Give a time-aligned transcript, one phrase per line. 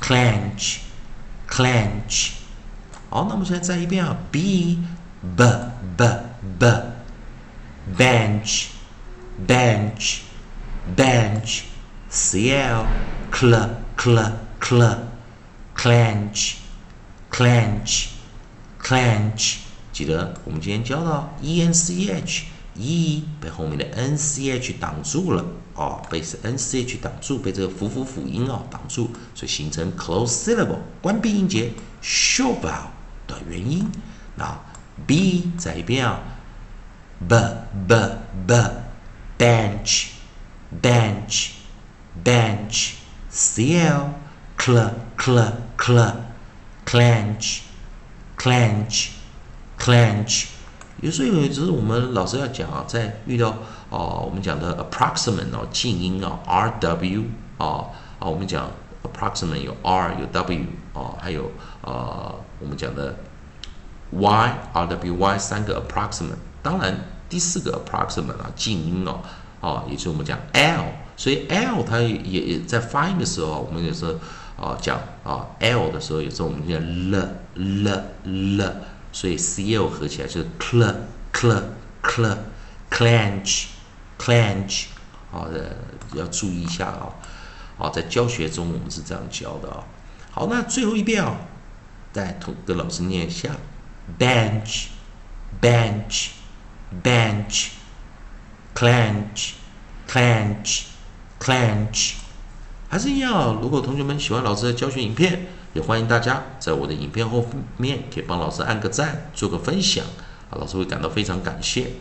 [0.00, 0.76] clench
[1.48, 2.32] clench。
[3.08, 4.78] 好，那我们现在再一遍啊，B
[5.36, 5.44] b
[5.96, 6.06] b
[6.58, 6.66] b
[7.96, 8.66] bench
[9.46, 10.18] bench
[10.94, 11.62] bench
[12.10, 12.84] C L
[13.32, 14.98] cl cl cl
[15.74, 16.56] clench
[17.30, 18.08] clench
[18.82, 19.65] clench。
[19.96, 25.42] 记得我们今天教到 e n c h e 被后面的 n c h 挡住了
[25.72, 32.90] 哦，被 n c h 挡住，被这个辅辅辅音啊挡住，所以形成 close syllable 关闭音节 short vowel
[33.26, 33.90] 的元音。
[34.34, 34.60] 那
[35.06, 36.20] b 再一遍啊
[37.26, 37.34] ，b
[37.88, 37.96] b
[38.46, 38.54] b
[39.38, 40.08] bench
[40.82, 41.52] bench
[42.22, 42.90] bench
[43.30, 44.10] c l
[44.58, 46.12] cl cl cl
[46.84, 47.60] clench
[48.36, 49.15] clench
[49.86, 50.46] clench，
[51.00, 53.50] 有时候有时候我们老师要讲啊，在遇到
[53.88, 57.22] 啊，我们讲的 approximate 哦，静音啊，r w
[57.56, 57.86] 啊
[58.18, 58.68] 啊，我们讲
[59.04, 61.52] approximate 有 r 有 w 啊，还有
[61.82, 63.14] 呃，我们讲的
[64.10, 66.34] y r w y 三个 approximate，
[66.64, 66.92] 当然
[67.28, 69.20] 第四个 approximate 啊，静音哦，
[69.60, 70.84] 啊，也就是我们讲 l，
[71.16, 74.06] 所以 l 它也也在发音的时候，我们也是
[74.60, 76.76] 啊讲啊 l 的时候，也是我们讲
[77.12, 78.74] l l l。
[79.16, 80.94] 所以 c l 合起来就是 cl
[81.32, 81.62] cl
[82.02, 82.36] cl
[82.90, 83.64] clench
[84.18, 84.84] clench，
[85.32, 85.74] 好的
[86.12, 87.08] 要注意一下啊，
[87.78, 89.82] 好在教学中我们是这样教的啊。
[90.30, 91.34] 好，那最后一遍啊，
[92.12, 93.56] 再同跟老师念一下
[94.18, 94.88] bench
[95.62, 96.32] bench
[97.02, 97.68] bench
[98.74, 99.52] clench
[100.06, 100.82] clench
[101.40, 102.12] clench
[102.88, 103.58] 还是一样。
[103.60, 107.44] 如果同学们喜欢老师的教学影片，也欢迎大家在我的影片后
[107.76, 110.04] 面可以帮老师按个赞，做个分享
[110.50, 111.92] 啊，老师会感到非常感谢。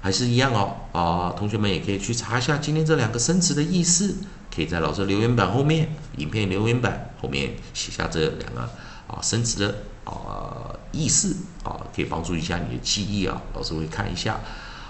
[0.00, 4.16] 还是一样哦啊，同学们也可以去查一下今天这两个生词的意思，
[4.52, 8.62] 可以在老师留言板后面，影片留言板后面写下这两个
[9.06, 13.40] 啊生词的啊意思啊，可以帮助一下你的记忆啊。
[13.54, 14.40] 老师会看一下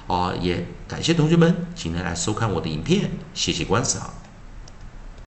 [0.07, 4.22] 啊，也感谢同学们今天来收看我的影片，谢谢观赏。